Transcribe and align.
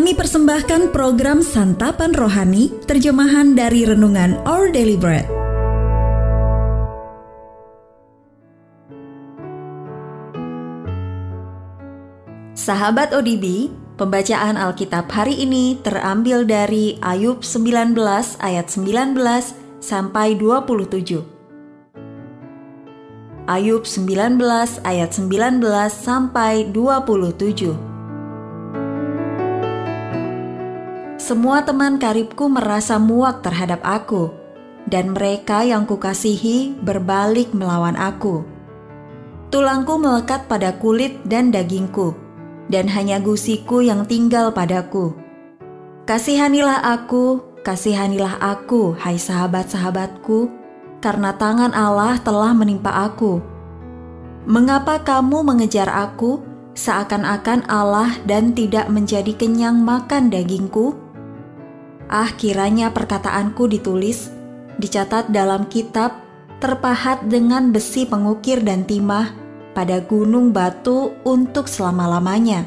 Kami 0.00 0.16
persembahkan 0.16 0.96
program 0.96 1.44
Santapan 1.44 2.16
Rohani, 2.16 2.72
terjemahan 2.88 3.52
dari 3.52 3.84
Renungan 3.84 4.32
Our 4.48 4.72
Daily 4.72 4.96
Bread. 4.96 5.28
Sahabat 12.56 13.12
ODB, 13.12 13.68
pembacaan 14.00 14.56
Alkitab 14.56 15.12
hari 15.12 15.36
ini 15.44 15.76
terambil 15.84 16.48
dari 16.48 16.96
Ayub 17.04 17.44
19 17.44 17.92
ayat 18.40 18.72
19 18.72 19.20
sampai 19.84 20.32
27. 20.32 21.20
Ayub 23.44 23.84
19 23.84 24.40
ayat 24.80 25.10
19 25.12 25.60
sampai 25.92 26.72
27. 26.72 27.89
Semua 31.30 31.62
teman 31.62 32.02
karibku 32.02 32.50
merasa 32.50 32.98
muak 32.98 33.46
terhadap 33.46 33.78
aku, 33.86 34.34
dan 34.90 35.14
mereka 35.14 35.62
yang 35.62 35.86
kukasihi 35.86 36.74
berbalik 36.82 37.54
melawan 37.54 37.94
aku. 37.94 38.42
Tulangku 39.54 39.94
melekat 39.94 40.50
pada 40.50 40.74
kulit 40.82 41.22
dan 41.22 41.54
dagingku, 41.54 42.18
dan 42.66 42.90
hanya 42.90 43.22
gusiku 43.22 43.78
yang 43.78 44.10
tinggal 44.10 44.50
padaku. 44.50 45.14
Kasihanilah 46.02 46.82
aku, 46.98 47.38
kasihanilah 47.62 48.42
aku, 48.42 48.98
hai 48.98 49.14
sahabat-sahabatku, 49.14 50.50
karena 50.98 51.30
tangan 51.38 51.70
Allah 51.70 52.18
telah 52.26 52.50
menimpa 52.50 53.06
aku. 53.06 53.38
Mengapa 54.50 54.98
kamu 55.06 55.46
mengejar 55.46 55.94
aku 55.94 56.42
seakan-akan 56.74 57.70
Allah 57.70 58.18
dan 58.26 58.50
tidak 58.50 58.90
menjadi 58.90 59.30
kenyang 59.38 59.78
makan 59.86 60.26
dagingku? 60.26 61.09
Ah, 62.10 62.34
kiranya 62.34 62.90
perkataanku 62.90 63.70
ditulis, 63.70 64.34
dicatat 64.82 65.30
dalam 65.30 65.70
kitab, 65.70 66.18
terpahat 66.58 67.22
dengan 67.30 67.70
besi 67.70 68.02
pengukir 68.02 68.66
dan 68.66 68.82
timah 68.82 69.30
pada 69.78 70.02
gunung 70.02 70.50
batu 70.50 71.14
untuk 71.22 71.70
selama-lamanya. 71.70 72.66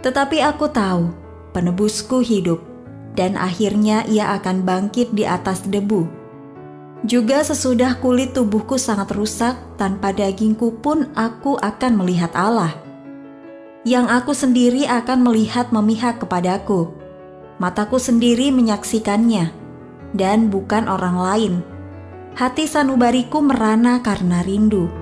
Tetapi 0.00 0.40
aku 0.40 0.72
tahu, 0.72 1.12
penebusku 1.52 2.24
hidup, 2.24 2.64
dan 3.12 3.36
akhirnya 3.36 4.08
ia 4.08 4.32
akan 4.40 4.64
bangkit 4.64 5.12
di 5.12 5.28
atas 5.28 5.68
debu. 5.68 6.08
Juga 7.04 7.44
sesudah 7.44 8.00
kulit 8.00 8.32
tubuhku 8.32 8.80
sangat 8.80 9.12
rusak, 9.12 9.52
tanpa 9.76 10.16
dagingku 10.16 10.80
pun 10.80 11.12
aku 11.12 11.60
akan 11.60 11.92
melihat 12.00 12.32
Allah. 12.32 12.72
Yang 13.84 14.06
aku 14.16 14.32
sendiri 14.32 14.88
akan 14.88 15.28
melihat 15.28 15.76
memihak 15.76 16.24
kepadaku 16.24 17.04
Mataku 17.56 17.96
sendiri 17.96 18.52
menyaksikannya, 18.52 19.48
dan 20.12 20.52
bukan 20.52 20.92
orang 20.92 21.16
lain. 21.16 21.54
Hati 22.36 22.68
sanubariku 22.68 23.40
merana 23.40 24.04
karena 24.04 24.44
rindu. 24.44 24.92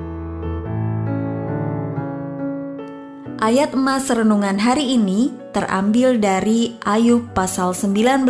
Ayat 3.42 3.75
emas 3.75 4.06
renungan 4.06 4.62
hari 4.62 4.94
ini 4.94 5.34
terambil 5.50 6.22
dari 6.22 6.78
Ayub 6.86 7.34
pasal 7.34 7.75
19 7.75 8.22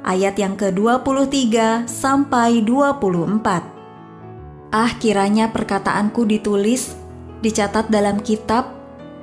ayat 0.00 0.34
yang 0.40 0.56
ke-23 0.56 1.84
sampai 1.84 2.64
24. 2.64 4.72
Ah 4.72 4.96
kiranya 4.96 5.52
perkataanku 5.52 6.24
ditulis, 6.24 6.96
dicatat 7.44 7.92
dalam 7.92 8.16
kitab, 8.24 8.72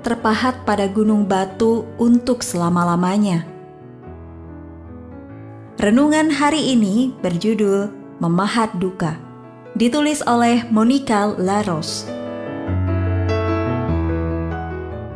terpahat 0.05 0.69
pada 0.69 0.85
gunung 0.85 1.25
batu 1.25 1.89
untuk 1.97 2.45
selama-lamanya. 2.45 3.48
Renungan 5.80 6.27
hari 6.27 6.75
ini 6.75 7.16
berjudul 7.23 7.88
Memahat 8.19 8.67
Duka. 8.84 9.16
Ditulis 9.79 10.19
oleh 10.28 10.67
Monica 10.67 11.31
Laros. 11.40 12.03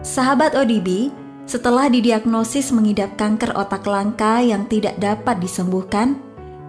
Sahabat 0.08 0.56
ODB, 0.56 1.12
setelah 1.44 1.92
didiagnosis 1.92 2.72
mengidap 2.72 3.12
kanker 3.20 3.52
otak 3.60 3.84
langka 3.84 4.40
yang 4.40 4.64
tidak 4.72 4.96
dapat 5.04 5.44
disembuhkan, 5.44 6.16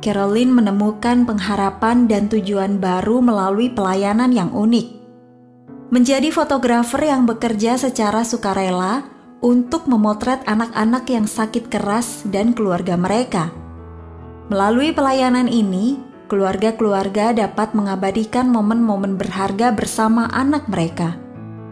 Caroline 0.03 0.51
menemukan 0.51 1.23
pengharapan 1.23 2.11
dan 2.11 2.27
tujuan 2.27 2.83
baru 2.83 3.23
melalui 3.23 3.71
pelayanan 3.71 4.35
yang 4.35 4.51
unik. 4.51 4.91
Menjadi 5.95 6.35
fotografer 6.35 7.15
yang 7.15 7.31
bekerja 7.31 7.79
secara 7.79 8.27
sukarela 8.27 9.07
untuk 9.39 9.87
memotret 9.87 10.43
anak-anak 10.51 11.07
yang 11.07 11.31
sakit 11.31 11.71
keras 11.71 12.27
dan 12.27 12.59
keluarga 12.59 12.99
mereka. 12.99 13.63
Melalui 14.53 14.93
pelayanan 14.93 15.49
ini, 15.49 15.97
keluarga-keluarga 16.29 17.33
dapat 17.33 17.73
mengabadikan 17.73 18.53
momen-momen 18.53 19.17
berharga 19.17 19.73
bersama 19.73 20.29
anak 20.37 20.69
mereka, 20.69 21.17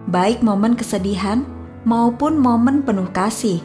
baik 0.09 0.41
momen 0.41 0.73
kesedihan 0.73 1.45
maupun 1.85 2.41
momen 2.41 2.81
penuh 2.81 3.13
kasih, 3.13 3.61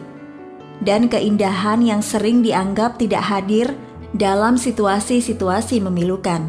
dan 0.83 1.07
keindahan 1.07 1.79
yang 1.79 2.03
sering 2.03 2.43
dianggap 2.43 2.99
tidak 2.99 3.23
hadir 3.23 3.71
dalam 4.11 4.59
situasi-situasi 4.59 5.79
memilukan. 5.79 6.43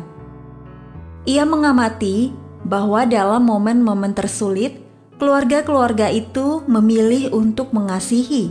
Ia 1.30 1.46
mengamati 1.46 2.34
bahwa 2.66 3.06
dalam 3.06 3.46
momen-momen 3.46 4.18
tersulit, 4.18 4.82
keluarga-keluarga 5.22 6.10
itu 6.10 6.66
memilih 6.66 7.30
untuk 7.30 7.70
mengasihi, 7.70 8.50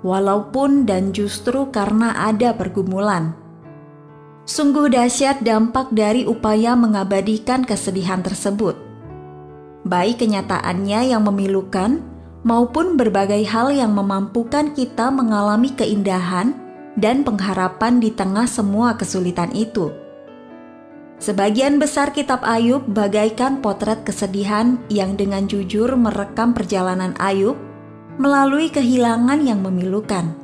walaupun 0.00 0.88
dan 0.88 1.12
justru 1.12 1.68
karena 1.68 2.16
ada 2.16 2.56
pergumulan. 2.56 3.41
Sungguh 4.42 4.90
dahsyat 4.90 5.46
dampak 5.46 5.94
dari 5.94 6.26
upaya 6.26 6.74
mengabadikan 6.74 7.62
kesedihan 7.62 8.26
tersebut. 8.26 8.74
Baik 9.86 10.26
kenyataannya 10.26 11.14
yang 11.14 11.22
memilukan 11.22 12.02
maupun 12.42 12.98
berbagai 12.98 13.46
hal 13.46 13.70
yang 13.70 13.94
memampukan 13.94 14.74
kita 14.74 15.14
mengalami 15.14 15.70
keindahan 15.70 16.58
dan 16.98 17.22
pengharapan 17.22 18.02
di 18.02 18.10
tengah 18.10 18.50
semua 18.50 18.98
kesulitan 18.98 19.54
itu. 19.54 19.94
Sebagian 21.22 21.78
besar 21.78 22.10
kitab 22.10 22.42
Ayub 22.42 22.82
bagaikan 22.90 23.62
potret 23.62 24.02
kesedihan 24.02 24.82
yang 24.90 25.14
dengan 25.14 25.46
jujur 25.46 25.94
merekam 25.94 26.50
perjalanan 26.50 27.14
Ayub 27.22 27.54
melalui 28.18 28.74
kehilangan 28.74 29.38
yang 29.38 29.62
memilukan. 29.62 30.34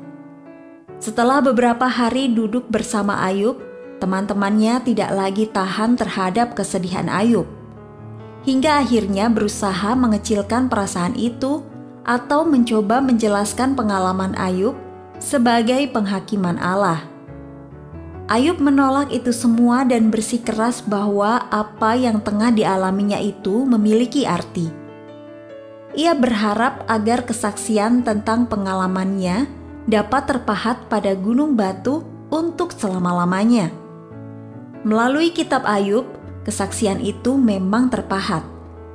Setelah 1.03 1.43
beberapa 1.43 1.91
hari 1.91 2.31
duduk 2.31 2.71
bersama 2.71 3.27
Ayub, 3.27 3.68
Teman-temannya 3.99 4.87
tidak 4.87 5.11
lagi 5.11 5.51
tahan 5.51 5.99
terhadap 5.99 6.55
kesedihan 6.55 7.11
Ayub, 7.11 7.51
hingga 8.47 8.79
akhirnya 8.81 9.27
berusaha 9.27 9.99
mengecilkan 9.99 10.71
perasaan 10.71 11.19
itu 11.19 11.67
atau 12.07 12.47
mencoba 12.47 13.03
menjelaskan 13.03 13.75
pengalaman 13.75 14.39
Ayub 14.39 14.79
sebagai 15.19 15.91
penghakiman 15.91 16.57
Allah. 16.57 17.03
Ayub 18.29 18.61
menolak 18.61 19.09
itu 19.11 19.33
semua 19.33 19.89
dan 19.89 20.13
bersikeras 20.13 20.85
bahwa 20.85 21.49
apa 21.49 21.97
yang 21.97 22.21
tengah 22.21 22.53
dialaminya 22.53 23.17
itu 23.19 23.65
memiliki 23.65 24.29
arti. 24.29 24.69
Ia 25.97 26.13
berharap 26.13 26.85
agar 26.87 27.25
kesaksian 27.25 28.05
tentang 28.05 28.45
pengalamannya 28.47 29.49
dapat 29.89 30.29
terpahat 30.29 30.87
pada 30.93 31.17
gunung 31.17 31.57
batu 31.57 32.05
untuk 32.29 32.77
selama-lamanya. 32.77 33.73
Melalui 34.87 35.35
kitab 35.35 35.67
Ayub, 35.67 36.07
kesaksian 36.47 37.03
itu 37.03 37.35
memang 37.35 37.91
terpahat, 37.91 38.47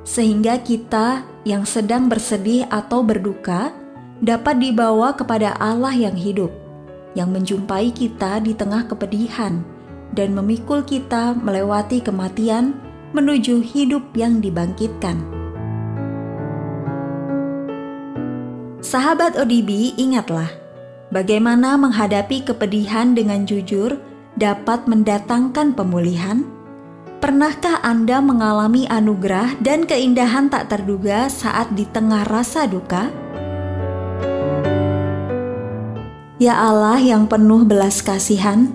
sehingga 0.04 0.56
kita 0.60 1.24
yang 1.44 1.68
sedang 1.68 2.08
bersedih 2.08 2.64
atau 2.72 3.04
berduka 3.04 3.72
dapat 4.24 4.56
dibawa 4.64 5.12
kepada 5.12 5.52
Allah 5.60 5.92
yang 5.92 6.16
hidup, 6.16 6.48
yang 7.12 7.28
menjumpai 7.28 7.92
kita 7.92 8.40
di 8.40 8.56
tengah 8.56 8.88
kepedihan 8.88 9.60
dan 10.16 10.32
memikul 10.32 10.80
kita 10.80 11.36
melewati 11.36 12.00
kematian 12.00 12.72
menuju 13.12 13.60
hidup 13.60 14.02
yang 14.16 14.40
dibangkitkan. 14.40 15.20
Sahabat 18.80 19.36
ODB, 19.36 19.96
ingatlah 20.00 20.48
bagaimana 21.08 21.76
menghadapi 21.76 22.44
kepedihan 22.46 23.16
dengan 23.16 23.44
jujur 23.44 23.96
dapat 24.34 24.86
mendatangkan 24.90 25.74
pemulihan? 25.74 26.42
Pernahkah 27.22 27.80
Anda 27.80 28.20
mengalami 28.20 28.84
anugerah 28.84 29.56
dan 29.64 29.88
keindahan 29.88 30.52
tak 30.52 30.68
terduga 30.68 31.32
saat 31.32 31.72
di 31.72 31.88
tengah 31.88 32.28
rasa 32.28 32.68
duka? 32.68 33.08
Ya 36.36 36.60
Allah 36.60 37.00
yang 37.00 37.24
penuh 37.30 37.64
belas 37.64 38.04
kasihan, 38.04 38.68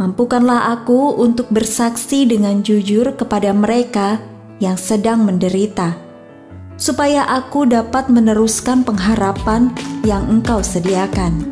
mampukanlah 0.00 0.72
aku 0.72 1.20
untuk 1.20 1.52
bersaksi 1.52 2.24
dengan 2.24 2.64
jujur 2.64 3.12
kepada 3.12 3.52
mereka 3.52 4.22
yang 4.62 4.80
sedang 4.80 5.26
menderita. 5.28 6.12
supaya 6.82 7.22
aku 7.30 7.68
dapat 7.68 8.10
meneruskan 8.10 8.82
pengharapan 8.82 9.70
yang 10.02 10.26
Engkau 10.26 10.58
sediakan. 10.66 11.46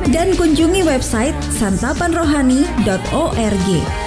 dan 0.07 0.31
kunjungi 0.39 0.87
website 0.87 1.35
santapanrohani.org. 1.59 4.06